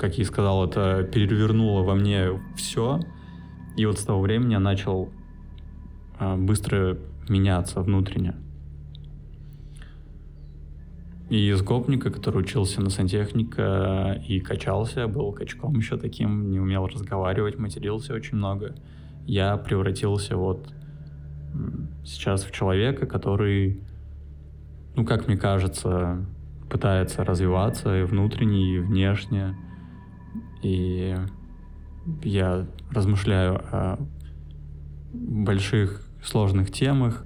Как 0.00 0.16
я 0.16 0.22
и 0.22 0.26
сказал, 0.26 0.66
это 0.66 1.04
перевернуло 1.04 1.82
во 1.82 1.94
мне 1.94 2.40
все. 2.56 3.00
И 3.76 3.84
вот 3.84 3.98
с 3.98 4.02
того 4.02 4.22
времени 4.22 4.52
я 4.52 4.58
начал 4.58 5.10
э, 6.18 6.36
быстро 6.36 6.96
меняться 7.28 7.82
внутренне. 7.82 8.34
И 11.28 11.50
из 11.50 11.60
гопника, 11.60 12.10
который 12.10 12.38
учился 12.38 12.80
на 12.80 12.88
сантехника 12.88 14.20
и 14.26 14.40
качался, 14.40 15.06
был 15.06 15.32
качком 15.32 15.76
еще 15.76 15.98
таким, 15.98 16.50
не 16.50 16.58
умел 16.58 16.86
разговаривать, 16.86 17.58
матерился 17.58 18.14
очень 18.14 18.38
много, 18.38 18.74
я 19.26 19.58
превратился 19.58 20.38
вот 20.38 20.72
сейчас 22.06 22.44
в 22.44 22.52
человека, 22.52 23.06
который 23.06 23.82
ну, 24.96 25.04
как 25.04 25.28
мне 25.28 25.36
кажется, 25.36 26.24
пытается 26.70 27.22
развиваться 27.22 28.00
и 28.00 28.04
внутренне, 28.04 28.76
и 28.76 28.78
внешне. 28.78 29.54
И 30.62 31.16
я 32.22 32.66
размышляю 32.90 33.56
о 33.72 33.98
больших 35.12 36.06
сложных 36.22 36.70
темах, 36.70 37.24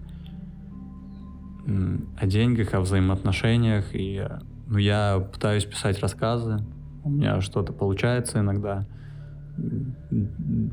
о 1.66 2.26
деньгах, 2.26 2.74
о 2.74 2.80
взаимоотношениях. 2.80 3.94
И 3.94 4.26
ну, 4.66 4.78
я 4.78 5.26
пытаюсь 5.32 5.64
писать 5.64 6.00
рассказы. 6.00 6.58
У 7.02 7.10
меня 7.10 7.40
что-то 7.40 7.72
получается 7.72 8.40
иногда. 8.40 8.86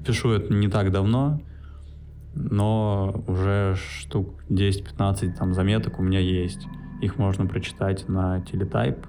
Пишу 0.05 0.31
это 0.31 0.53
не 0.53 0.67
так 0.67 0.91
давно, 0.91 1.41
но 2.33 3.23
уже 3.27 3.75
штук 3.75 4.43
10-15 4.49 5.33
там 5.33 5.53
заметок 5.53 5.99
у 5.99 6.03
меня 6.03 6.19
есть. 6.19 6.67
Их 7.01 7.17
можно 7.17 7.45
прочитать 7.45 8.07
на 8.07 8.41
Телетайп 8.41 9.05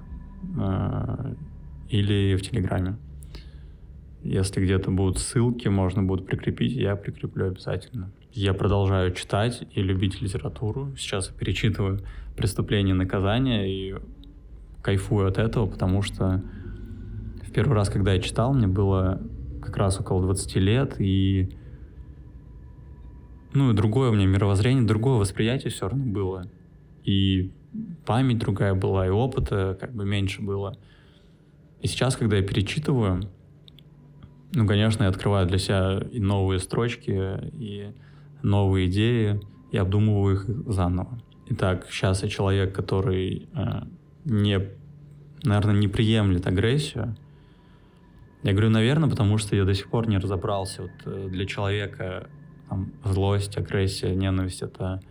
э, 0.57 1.33
или 1.89 2.35
в 2.35 2.41
Телеграме. 2.41 2.97
Если 4.23 4.61
где-то 4.61 4.89
будут 4.89 5.19
ссылки, 5.19 5.67
можно 5.67 6.01
будет 6.01 6.25
прикрепить, 6.25 6.71
я 6.73 6.95
прикреплю 6.95 7.47
обязательно. 7.47 8.09
Я 8.31 8.53
продолжаю 8.53 9.13
читать 9.13 9.67
и 9.73 9.81
любить 9.81 10.21
литературу. 10.21 10.93
Сейчас 10.97 11.27
я 11.29 11.33
перечитываю 11.33 11.99
«Преступление 12.37 12.95
и 12.95 12.97
наказание» 12.97 13.69
и 13.69 13.95
кайфую 14.81 15.27
от 15.27 15.37
этого, 15.37 15.67
потому 15.67 16.01
что 16.01 16.41
в 17.45 17.51
первый 17.51 17.73
раз, 17.73 17.89
когда 17.89 18.13
я 18.13 18.21
читал, 18.21 18.53
мне 18.53 18.67
было 18.67 19.21
как 19.61 19.75
раз 19.77 19.99
около 19.99 20.21
20 20.23 20.55
лет, 20.55 20.95
и 20.99 21.49
ну, 23.53 23.71
и 23.71 23.75
другое 23.75 24.09
у 24.09 24.13
меня 24.13 24.25
мировоззрение, 24.25 24.85
другое 24.85 25.19
восприятие 25.19 25.69
все 25.71 25.87
равно 25.87 26.05
было. 26.05 26.49
И 27.03 27.51
память 28.05 28.39
другая 28.39 28.73
была, 28.73 29.05
и 29.05 29.09
опыта 29.09 29.77
как 29.79 29.93
бы 29.93 30.05
меньше 30.05 30.41
было. 30.41 30.77
И 31.81 31.87
сейчас, 31.87 32.15
когда 32.15 32.37
я 32.37 32.43
перечитываю, 32.43 33.29
ну, 34.55 34.67
конечно, 34.67 35.03
я 35.03 35.09
открываю 35.09 35.47
для 35.47 35.57
себя 35.57 35.99
и 36.11 36.19
новые 36.19 36.59
строчки, 36.59 37.11
и 37.53 37.91
новые 38.43 38.87
идеи, 38.87 39.41
и 39.71 39.77
обдумываю 39.77 40.35
их 40.35 40.45
заново. 40.67 41.19
Итак, 41.49 41.87
сейчас 41.89 42.23
я 42.23 42.29
человек, 42.29 42.75
который 42.75 43.47
э, 43.55 43.83
не, 44.25 44.59
наверное, 45.43 45.75
не 45.75 45.87
приемлет 45.87 46.45
агрессию. 46.45 47.15
Я 48.43 48.51
говорю, 48.51 48.69
наверное, 48.69 49.09
потому 49.09 49.37
что 49.37 49.55
я 49.55 49.65
до 49.65 49.73
сих 49.73 49.89
пор 49.89 50.07
не 50.07 50.19
разобрался. 50.19 50.83
Вот 50.83 50.91
э, 51.05 51.29
для 51.29 51.45
человека 51.45 52.29
там, 52.69 52.93
злость, 53.03 53.57
агрессия, 53.57 54.13
ненависть— 54.13 54.61
это, 54.61 55.01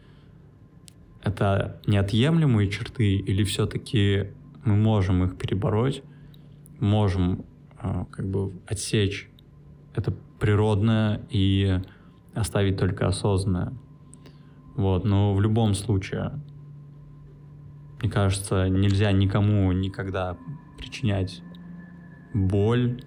это 1.23 1.81
неотъемлемые 1.87 2.71
черты 2.71 3.17
или 3.17 3.43
все-таки 3.43 4.29
мы 4.65 4.77
можем 4.77 5.25
их 5.25 5.37
перебороть, 5.37 6.03
можем 6.79 7.45
э, 7.83 8.05
как 8.13 8.29
бы 8.29 8.53
отсечь 8.67 9.32
это 9.95 10.13
природное 10.39 11.21
и 11.31 11.81
оставить 12.35 12.79
только 12.79 13.07
осознанное. 13.07 13.73
Вот, 14.75 15.05
но 15.05 15.35
в 15.35 15.41
любом 15.41 15.75
случае, 15.75 16.41
мне 18.01 18.11
кажется, 18.11 18.69
нельзя 18.69 19.13
никому 19.13 19.71
никогда 19.73 20.37
причинять 20.79 21.43
боль, 22.33 23.03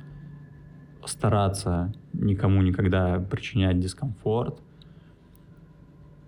стараться 1.06 1.94
никому 2.14 2.62
никогда 2.62 3.20
причинять 3.20 3.80
дискомфорт, 3.80 4.62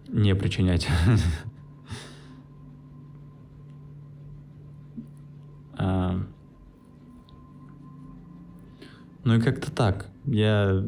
не 0.08 0.36
причинять. 0.36 0.88
А, 5.80 6.20
ну 9.28 9.36
и 9.36 9.42
как-то 9.42 9.70
так 9.70 10.06
я 10.26 10.86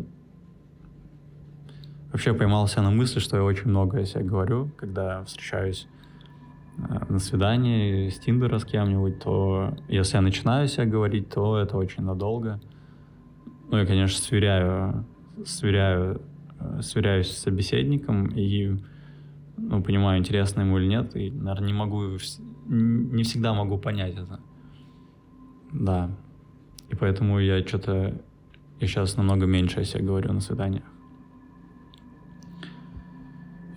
вообще 2.14 2.34
поймался 2.34 2.82
на 2.82 2.90
мысли, 2.90 3.20
что 3.20 3.36
я 3.36 3.44
очень 3.44 3.68
много 3.68 4.00
о 4.00 4.06
себе 4.06 4.24
говорю, 4.24 4.72
когда 4.78 5.26
встречаюсь 5.26 5.90
э, 6.78 6.82
на 7.10 7.20
свидании 7.20 8.08
с 8.08 8.18
Тиндера 8.18 8.60
с 8.60 8.64
кем-нибудь, 8.64 9.20
то 9.20 9.78
если 9.90 10.16
я 10.16 10.22
начинаю 10.22 10.70
себя 10.70 10.86
говорить, 10.86 11.28
то 11.28 11.58
это 11.58 11.76
очень 11.76 12.04
надолго. 12.04 12.62
Ну, 13.70 13.78
я, 13.78 13.86
конечно, 13.86 14.18
сверяю, 14.18 15.06
сверяю, 15.46 16.22
э, 16.62 16.82
сверяюсь 16.82 17.32
с 17.32 17.40
собеседником 17.40 18.28
и 18.28 18.80
ну, 19.58 19.84
понимаю, 19.84 20.18
интересно 20.18 20.62
ему 20.62 20.78
или 20.78 20.88
нет, 20.88 21.14
и, 21.14 21.30
наверное, 21.30 21.68
не 21.68 21.74
могу, 21.74 22.04
не 22.68 23.24
всегда 23.24 23.54
могу 23.54 23.78
понять 23.78 24.14
это. 24.14 24.40
Да. 25.74 26.10
И 26.88 26.96
поэтому 26.96 27.40
я 27.40 27.62
что-то 27.68 28.16
я 28.80 28.88
сейчас 28.88 29.18
намного 29.18 29.46
меньше 29.46 29.82
о 29.82 29.84
себе 29.84 30.04
говорю 30.04 30.34
на 30.34 30.40
свиданиях. 30.40 30.86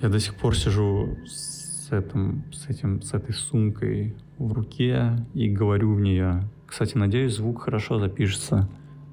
Я 0.00 0.08
до 0.08 0.18
сих 0.18 0.34
пор 0.34 0.56
сижу 0.56 1.16
с, 1.26 1.90
этим, 1.92 2.44
с, 2.52 2.68
этим, 2.68 3.02
с 3.02 3.14
этой 3.14 3.32
сумкой 3.32 4.16
в 4.38 4.52
руке 4.52 5.16
и 5.34 5.48
говорю 5.48 5.94
в 5.94 6.00
нее. 6.00 6.48
Кстати, 6.66 6.96
надеюсь, 6.96 7.36
звук 7.36 7.62
хорошо 7.62 7.98
запишется. 7.98 8.68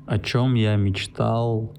О 0.07 0.17
чем 0.17 0.55
я 0.55 0.75
мечтал 0.75 1.75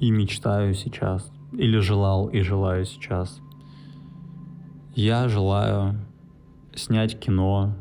и 0.00 0.10
мечтаю 0.10 0.74
сейчас. 0.74 1.30
Или 1.52 1.78
желал 1.78 2.28
и 2.28 2.40
желаю 2.40 2.84
сейчас. 2.84 3.40
Я 4.94 5.28
желаю 5.28 6.00
снять 6.74 7.18
кино. 7.18 7.76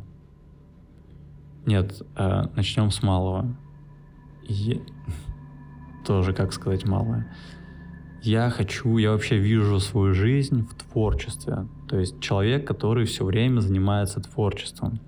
Нет, 1.66 2.02
э, 2.16 2.44
начнем 2.56 2.92
с 2.92 3.02
малого. 3.02 3.56
Я 4.44 4.78
тоже, 6.04 6.34
как 6.34 6.54
сказать, 6.54 6.86
малое. 6.86 7.32
Я 8.22 8.50
хочу, 8.50 8.98
я 8.98 9.12
вообще 9.12 9.38
вижу 9.38 9.80
свою 9.80 10.14
жизнь 10.14 10.68
в 10.68 10.76
творчестве. 10.76 11.68
То 11.88 11.98
есть 11.98 12.20
человек, 12.20 12.68
который 12.68 13.06
все 13.06 13.26
время 13.26 13.62
занимается 13.62 14.22
творчеством. 14.22 15.00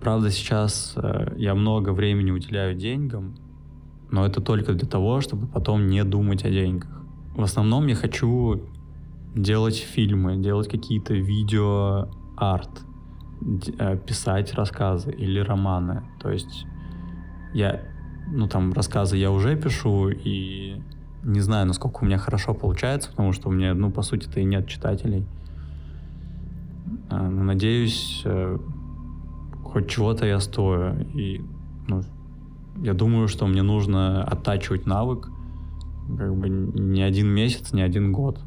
Правда, 0.00 0.30
сейчас 0.30 0.92
э, 0.96 1.32
я 1.38 1.54
много 1.54 1.90
времени 1.90 2.30
уделяю 2.30 2.76
деньгам, 2.76 3.36
но 4.10 4.26
это 4.26 4.42
только 4.42 4.74
для 4.74 4.86
того, 4.86 5.22
чтобы 5.22 5.46
потом 5.46 5.86
не 5.86 6.04
думать 6.04 6.44
о 6.44 6.50
деньгах. 6.50 7.02
В 7.34 7.42
основном 7.42 7.86
я 7.86 7.94
хочу 7.94 8.60
делать 9.34 9.76
фильмы, 9.76 10.36
делать 10.36 10.68
какие-то 10.68 11.14
видео 11.14 12.10
арт, 12.36 12.82
э, 13.78 13.96
писать 13.96 14.52
рассказы 14.52 15.10
или 15.10 15.40
романы. 15.40 16.02
То 16.20 16.30
есть 16.30 16.66
я 17.54 17.93
ну, 18.26 18.48
там, 18.48 18.72
рассказы 18.72 19.16
я 19.16 19.30
уже 19.30 19.56
пишу, 19.56 20.08
и 20.08 20.80
не 21.22 21.40
знаю, 21.40 21.66
насколько 21.66 22.02
у 22.02 22.06
меня 22.06 22.18
хорошо 22.18 22.54
получается, 22.54 23.10
потому 23.10 23.32
что 23.32 23.48
у 23.48 23.52
меня, 23.52 23.74
ну, 23.74 23.90
по 23.90 24.02
сути-то 24.02 24.40
и 24.40 24.44
нет 24.44 24.68
читателей. 24.68 25.24
А, 27.10 27.28
но 27.28 27.44
надеюсь, 27.44 28.22
э, 28.24 28.58
хоть 29.62 29.88
чего-то 29.88 30.26
я 30.26 30.40
стою. 30.40 31.00
И, 31.14 31.42
ну, 31.88 32.02
я 32.82 32.92
думаю, 32.92 33.28
что 33.28 33.46
мне 33.46 33.62
нужно 33.62 34.24
оттачивать 34.24 34.86
навык 34.86 35.30
как 36.18 36.34
бы 36.34 36.48
не 36.48 37.02
один 37.02 37.28
месяц, 37.28 37.72
не 37.72 37.82
один 37.82 38.12
год 38.12 38.38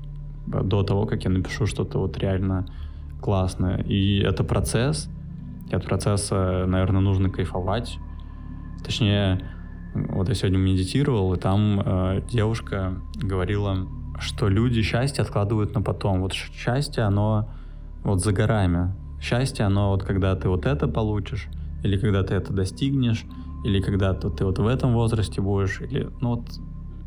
до 0.45 0.83
того, 0.83 1.05
как 1.05 1.23
я 1.23 1.31
напишу 1.31 1.65
что-то 1.65 1.99
вот 1.99 2.17
реально 2.17 2.65
классное. 3.21 3.81
И 3.83 4.19
это 4.19 4.43
процесс, 4.43 5.09
и 5.69 5.75
от 5.75 5.85
процесса, 5.85 6.65
наверное, 6.67 7.01
нужно 7.01 7.29
кайфовать. 7.29 7.99
Точнее, 8.83 9.41
вот 10.09 10.29
я 10.29 10.35
сегодня 10.35 10.57
медитировал, 10.57 11.33
и 11.33 11.37
там 11.37 11.81
э, 11.83 12.21
девушка 12.29 12.93
говорила, 13.15 13.87
что 14.19 14.49
люди 14.49 14.81
счастье 14.81 15.21
откладывают 15.21 15.73
на 15.73 15.81
потом. 15.81 16.21
Вот 16.21 16.33
счастье, 16.33 17.03
оно 17.03 17.49
вот 18.03 18.21
за 18.23 18.33
горами. 18.33 18.93
Счастье, 19.21 19.65
оно 19.65 19.89
вот 19.89 20.03
когда 20.03 20.35
ты 20.35 20.49
вот 20.49 20.65
это 20.65 20.87
получишь, 20.87 21.47
или 21.83 21.97
когда 21.97 22.23
ты 22.23 22.35
это 22.35 22.53
достигнешь, 22.53 23.25
или 23.63 23.81
когда 23.81 24.13
ты, 24.13 24.29
ты 24.29 24.45
вот 24.45 24.59
в 24.59 24.67
этом 24.67 24.93
возрасте 24.93 25.41
будешь, 25.41 25.81
или, 25.81 26.09
ну 26.21 26.35
вот, 26.35 26.47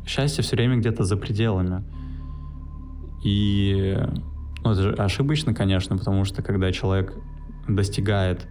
счастье 0.05 0.43
все 0.43 0.55
время 0.55 0.77
где-то 0.77 1.03
за 1.03 1.17
пределами. 1.17 1.83
И 3.23 3.97
ну, 4.63 4.71
это 4.71 4.81
же 4.81 4.93
ошибочно, 4.93 5.53
конечно, 5.53 5.97
потому 5.97 6.25
что 6.25 6.41
когда 6.41 6.71
человек 6.71 7.13
достигает 7.67 8.47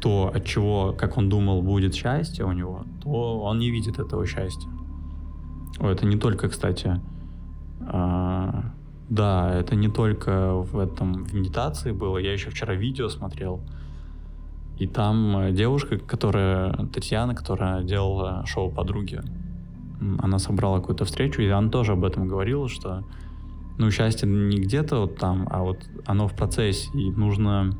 то, 0.00 0.32
от 0.34 0.44
чего, 0.44 0.94
как 0.96 1.16
он 1.16 1.28
думал, 1.28 1.62
будет 1.62 1.94
счастье 1.94 2.44
у 2.44 2.52
него, 2.52 2.84
то 3.02 3.40
он 3.40 3.58
не 3.58 3.70
видит 3.70 3.98
этого 3.98 4.26
счастья. 4.26 4.70
Это 5.78 6.06
не 6.06 6.16
только, 6.16 6.48
кстати, 6.48 7.00
а, 7.80 8.72
да, 9.08 9.54
это 9.54 9.74
не 9.74 9.88
только 9.88 10.54
в 10.54 10.78
этом 10.78 11.24
в 11.24 11.34
медитации 11.34 11.92
было. 11.92 12.18
Я 12.18 12.32
еще 12.32 12.50
вчера 12.50 12.74
видео 12.74 13.08
смотрел, 13.08 13.60
и 14.78 14.86
там 14.86 15.54
девушка, 15.54 15.98
которая 15.98 16.72
Татьяна, 16.86 17.34
которая 17.34 17.82
делала 17.82 18.44
шоу 18.46 18.70
подруги, 18.70 19.20
она 20.18 20.38
собрала 20.38 20.80
какую-то 20.80 21.04
встречу, 21.04 21.42
и 21.42 21.48
она 21.48 21.68
тоже 21.68 21.92
об 21.92 22.04
этом 22.04 22.26
говорила, 22.26 22.68
что 22.68 23.04
ну 23.76 23.90
счастье 23.90 24.28
не 24.28 24.58
где-то 24.58 25.00
вот 25.00 25.18
там, 25.18 25.46
а 25.50 25.62
вот 25.62 25.78
оно 26.06 26.28
в 26.28 26.34
процессе, 26.34 26.90
и 26.94 27.10
нужно 27.10 27.74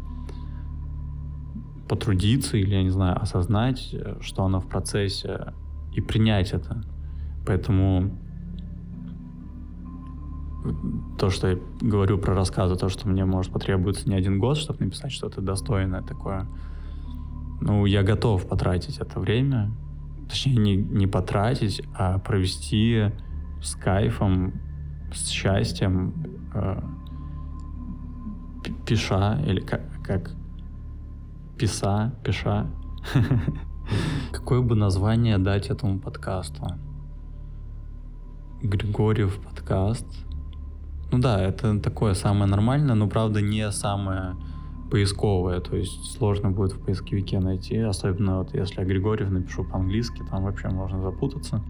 потрудиться 1.90 2.56
или, 2.56 2.72
я 2.72 2.84
не 2.84 2.90
знаю, 2.90 3.20
осознать, 3.20 3.92
что 4.20 4.44
она 4.44 4.60
в 4.60 4.68
процессе, 4.68 5.54
и 5.92 6.00
принять 6.00 6.52
это. 6.52 6.84
Поэтому 7.44 8.16
то, 11.18 11.30
что 11.30 11.48
я 11.48 11.58
говорю 11.80 12.18
про 12.18 12.32
рассказы, 12.36 12.76
то, 12.76 12.88
что 12.88 13.08
мне 13.08 13.24
может 13.24 13.52
потребуется 13.52 14.08
не 14.08 14.14
один 14.14 14.38
год, 14.38 14.56
чтобы 14.56 14.84
написать 14.84 15.10
что-то 15.10 15.40
достойное 15.40 16.02
такое, 16.02 16.46
ну, 17.60 17.84
я 17.86 18.04
готов 18.04 18.46
потратить 18.46 18.98
это 18.98 19.18
время, 19.18 19.72
точнее, 20.28 20.58
не, 20.58 20.76
не 20.76 21.08
потратить, 21.08 21.82
а 21.92 22.20
провести 22.20 23.10
с 23.60 23.74
кайфом, 23.74 24.52
с 25.12 25.28
счастьем, 25.28 26.14
э, 26.54 26.80
пиша, 28.86 29.42
или 29.44 29.58
как, 29.58 29.82
как 30.04 30.39
писа, 31.60 32.10
пиша. 32.24 32.66
Какое 34.32 34.62
бы 34.62 34.74
название 34.74 35.36
дать 35.36 35.68
этому 35.68 36.00
подкасту? 36.00 36.62
Григорьев 38.62 39.38
подкаст. 39.44 40.06
Ну 41.12 41.18
да, 41.18 41.38
это 41.38 41.78
такое 41.78 42.14
самое 42.14 42.50
нормальное, 42.50 42.94
но 42.94 43.08
правда 43.08 43.42
не 43.42 43.70
самое 43.72 44.36
поисковое, 44.90 45.60
то 45.60 45.76
есть 45.76 46.16
сложно 46.16 46.50
будет 46.50 46.72
в 46.72 46.80
поисковике 46.80 47.40
найти, 47.40 47.76
особенно 47.76 48.38
вот 48.38 48.54
если 48.54 48.80
я 48.80 48.86
Григорьев 48.86 49.30
напишу 49.30 49.62
по-английски, 49.64 50.22
там 50.30 50.44
вообще 50.44 50.68
можно 50.68 51.02
запутаться. 51.02 51.62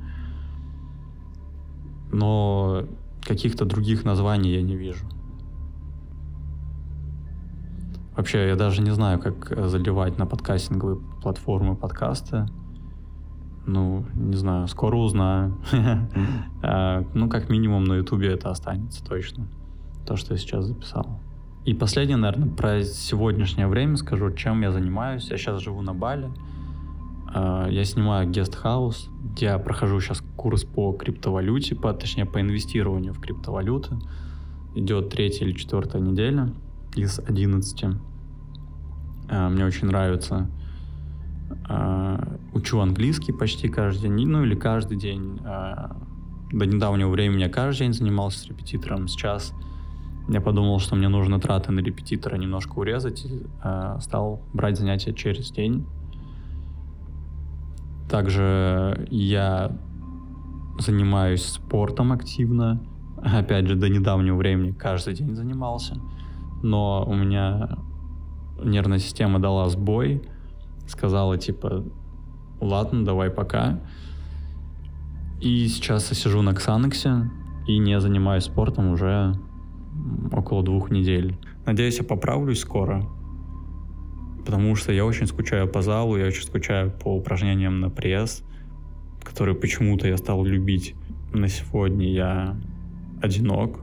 Но 2.12 2.84
каких-то 3.26 3.64
других 3.64 4.04
названий 4.04 4.52
я 4.52 4.62
не 4.62 4.76
вижу. 4.76 5.04
Вообще, 8.20 8.48
я 8.48 8.54
даже 8.54 8.82
не 8.82 8.90
знаю, 8.90 9.18
как 9.18 9.50
заливать 9.70 10.18
на 10.18 10.26
подкастинговые 10.26 11.00
платформы 11.22 11.74
подкасты. 11.74 12.44
Ну, 13.64 14.04
не 14.12 14.36
знаю, 14.36 14.68
скоро 14.68 14.96
узнаю. 14.96 15.56
А, 16.62 17.02
ну, 17.14 17.30
как 17.30 17.48
минимум 17.48 17.84
на 17.84 17.94
Ютубе 17.94 18.28
это 18.34 18.50
останется 18.50 19.02
точно. 19.02 19.48
То, 20.06 20.16
что 20.16 20.34
я 20.34 20.38
сейчас 20.38 20.66
записал. 20.66 21.18
И 21.64 21.72
последнее, 21.72 22.18
наверное, 22.18 22.50
про 22.50 22.82
сегодняшнее 22.82 23.68
время 23.68 23.96
скажу, 23.96 24.30
чем 24.32 24.60
я 24.60 24.70
занимаюсь. 24.70 25.30
Я 25.30 25.38
сейчас 25.38 25.62
живу 25.62 25.80
на 25.80 25.94
Бали. 25.94 26.28
А, 27.32 27.68
я 27.70 27.86
снимаю 27.86 28.28
гестхаус. 28.28 29.08
Я 29.38 29.58
прохожу 29.58 29.98
сейчас 30.02 30.22
курс 30.36 30.64
по 30.64 30.92
криптовалюте, 30.92 31.74
по, 31.74 31.94
точнее, 31.94 32.26
по 32.26 32.38
инвестированию 32.38 33.14
в 33.14 33.18
криптовалюты. 33.18 33.96
Идет 34.74 35.08
третья 35.08 35.46
или 35.46 35.54
четвертая 35.54 36.02
неделя 36.02 36.52
из 36.94 37.18
11. 37.18 38.09
А, 39.30 39.48
мне 39.48 39.64
очень 39.64 39.86
нравится. 39.86 40.50
А, 41.68 42.36
учу 42.52 42.80
английский 42.80 43.32
почти 43.32 43.68
каждый 43.68 44.10
день, 44.10 44.26
ну 44.26 44.42
или 44.42 44.54
каждый 44.54 44.98
день. 44.98 45.40
До 46.52 46.66
недавнего 46.66 47.08
времени 47.08 47.42
я 47.42 47.48
каждый 47.48 47.84
день 47.84 47.92
занимался 47.92 48.40
с 48.40 48.46
репетитором. 48.48 49.06
Сейчас 49.06 49.54
я 50.28 50.40
подумал, 50.40 50.80
что 50.80 50.96
мне 50.96 51.08
нужно 51.08 51.40
траты 51.40 51.72
на 51.72 51.80
репетитора 51.80 52.36
немножко 52.36 52.78
урезать, 52.78 53.26
э, 53.64 53.96
стал 54.00 54.42
брать 54.52 54.78
занятия 54.78 55.12
через 55.12 55.50
день. 55.50 55.86
Также 58.08 59.06
я 59.10 59.76
занимаюсь 60.78 61.44
спортом 61.44 62.12
активно. 62.12 62.80
Опять 63.22 63.66
же, 63.66 63.76
до 63.76 63.88
недавнего 63.88 64.36
времени 64.36 64.72
каждый 64.72 65.14
день 65.14 65.34
занимался. 65.34 65.96
Но 66.62 67.04
у 67.06 67.14
меня 67.14 67.78
нервная 68.64 68.98
система 68.98 69.38
дала 69.38 69.68
сбой. 69.68 70.22
Сказала, 70.86 71.38
типа, 71.38 71.84
ладно, 72.60 73.04
давай 73.04 73.30
пока. 73.30 73.80
И 75.40 75.68
сейчас 75.68 76.10
я 76.10 76.16
сижу 76.16 76.42
на 76.42 76.54
Ксанексе 76.54 77.30
и 77.66 77.78
не 77.78 78.00
занимаюсь 78.00 78.44
спортом 78.44 78.90
уже 78.90 79.34
около 80.32 80.62
двух 80.62 80.90
недель. 80.90 81.38
Надеюсь, 81.66 81.98
я 81.98 82.04
поправлюсь 82.04 82.60
скоро, 82.60 83.06
потому 84.44 84.74
что 84.74 84.92
я 84.92 85.04
очень 85.04 85.26
скучаю 85.26 85.68
по 85.68 85.82
залу, 85.82 86.16
я 86.16 86.26
очень 86.26 86.42
скучаю 86.42 86.90
по 86.90 87.16
упражнениям 87.16 87.80
на 87.80 87.90
пресс, 87.90 88.42
которые 89.22 89.54
почему-то 89.54 90.08
я 90.08 90.16
стал 90.16 90.44
любить. 90.44 90.94
На 91.32 91.48
сегодня 91.48 92.12
я 92.12 92.56
одинок, 93.22 93.80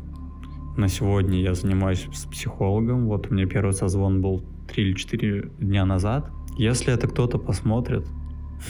на 0.75 0.87
сегодня 0.89 1.41
я 1.41 1.53
занимаюсь 1.53 2.07
с 2.13 2.25
психологом, 2.25 3.07
вот 3.07 3.31
у 3.31 3.33
меня 3.33 3.47
первый 3.47 3.73
созвон 3.73 4.21
был 4.21 4.43
3 4.67 4.83
или 4.83 4.93
4 4.93 5.51
дня 5.59 5.85
назад. 5.85 6.29
Если 6.57 6.93
это 6.93 7.07
кто-то 7.07 7.37
посмотрит, 7.37 8.05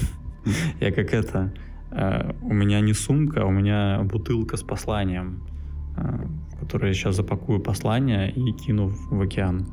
я 0.80 0.92
как 0.92 1.14
это, 1.14 1.54
э, 1.92 2.34
у 2.42 2.54
меня 2.54 2.80
не 2.82 2.94
сумка, 2.94 3.46
у 3.46 3.52
меня 3.52 4.02
бутылка 4.04 4.58
с 4.58 4.64
посланием. 4.64 5.44
Э, 5.96 6.26
в 6.52 6.60
которой 6.60 6.88
я 6.88 6.94
сейчас 6.94 7.16
запакую 7.16 7.60
послание 7.60 8.32
и 8.32 8.52
кину 8.52 8.88
в 8.88 9.22
океан. 9.22 9.68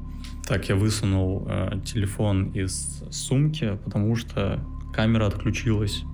Так, 0.46 0.68
я 0.68 0.76
высунул 0.76 1.46
э, 1.48 1.80
телефон 1.84 2.50
из 2.50 3.02
сумки, 3.10 3.78
потому 3.84 4.14
что 4.16 4.60
камера 4.92 5.26
отключилась. 5.26 6.04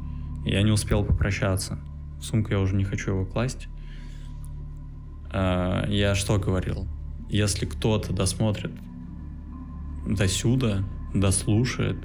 Я 0.44 0.62
не 0.62 0.70
успел 0.70 1.05
попрощаться. 1.05 1.79
Сумку 2.20 2.53
я 2.53 2.61
уже 2.61 2.75
не 2.77 2.85
хочу 2.85 3.11
его 3.12 3.27
класть. 3.27 3.68
Я 5.33 6.14
что 6.16 6.38
говорил? 6.38 6.88
Если 7.29 7.64
кто-то 7.64 8.12
досмотрит 8.12 8.73
до 10.11 10.29
сюда, 10.29 10.85
дослушает, 11.14 11.96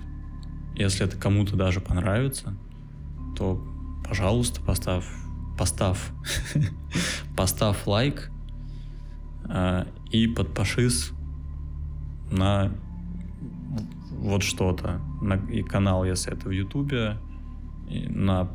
если 0.76 1.06
это 1.06 1.18
кому-то 1.18 1.56
даже 1.56 1.82
понравится, 1.82 2.56
то, 3.36 3.62
пожалуйста, 4.08 4.62
поставь 4.62 5.06
поставь, 5.58 6.12
поставь 7.38 7.86
лайк 7.86 8.32
э, 9.48 9.86
и 10.12 10.28
подпишись 10.28 11.12
на 12.32 12.72
вот 14.12 14.44
что-то, 14.44 15.02
на 15.22 15.36
и 15.36 15.62
канал, 15.62 16.06
если 16.06 16.34
это 16.34 16.50
в 16.50 16.52
Ютубе, 16.52 17.18
на 17.88 18.50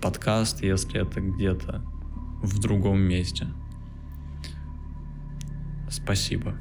подкаст, 0.00 0.62
если 0.62 1.00
это 1.00 1.20
где-то 1.20 1.82
в 2.42 2.58
другом 2.60 3.00
месте. 3.00 3.46
Спасибо. 5.90 6.54